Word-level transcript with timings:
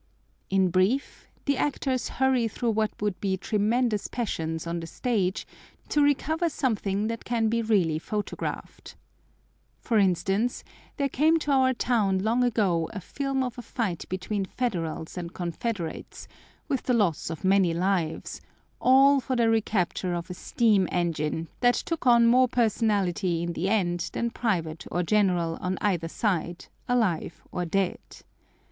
In 0.49 0.69
brief, 0.71 1.27
the 1.45 1.57
actors 1.57 2.09
hurry 2.09 2.47
through 2.47 2.71
what 2.71 2.89
would 3.03 3.21
be 3.21 3.37
tremendous 3.37 4.07
passions 4.07 4.65
on 4.65 4.79
the 4.79 4.87
stage 4.87 5.45
to 5.89 6.01
recover 6.01 6.49
something 6.49 7.05
that 7.05 7.23
can 7.23 7.49
be 7.49 7.61
really 7.61 7.99
photographed. 7.99 8.95
For 9.79 9.99
instance, 9.99 10.63
there 10.97 11.07
came 11.07 11.37
to 11.37 11.51
our 11.51 11.75
town 11.75 12.17
long 12.17 12.43
ago 12.43 12.89
a 12.93 12.99
film 12.99 13.43
of 13.43 13.59
a 13.59 13.61
fight 13.61 14.05
between 14.09 14.43
Federals 14.45 15.19
and 15.19 15.35
Confederates, 15.35 16.27
with 16.67 16.81
the 16.81 16.95
loss 16.95 17.29
of 17.29 17.43
many 17.45 17.71
lives, 17.71 18.41
all 18.79 19.19
for 19.19 19.35
the 19.35 19.51
recapture 19.51 20.15
of 20.15 20.31
a 20.31 20.33
steam 20.33 20.87
engine 20.91 21.47
that 21.59 21.75
took 21.75 22.07
on 22.07 22.25
more 22.25 22.47
personality 22.47 23.43
in 23.43 23.53
the 23.53 23.69
end 23.69 24.09
than 24.13 24.31
private 24.31 24.85
or 24.89 25.03
general 25.03 25.59
on 25.61 25.77
either 25.79 26.07
side, 26.09 26.65
alive 26.89 27.43
or 27.51 27.65
dead. 27.65 27.99